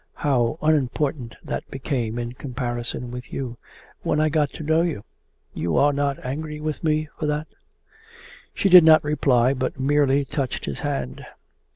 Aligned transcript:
how 0.15 0.57
unimportant 0.63 1.35
that 1.43 1.69
became 1.69 2.17
in 2.17 2.33
comparison 2.33 3.11
with 3.11 3.31
you 3.31 3.57
when 4.01 4.19
I 4.19 4.29
got 4.29 4.49
to 4.53 4.63
know 4.63 4.81
you. 4.81 5.03
You 5.53 5.77
are 5.77 5.93
not 5.93 6.17
angry 6.25 6.59
with 6.59 6.83
me 6.83 7.07
for 7.19 7.27
that?' 7.27 7.45
She 8.51 8.67
did 8.67 8.83
not 8.83 9.03
reply 9.03 9.53
but 9.53 9.79
merely 9.79 10.25
touched 10.25 10.65
his 10.65 10.79
hand. 10.79 11.23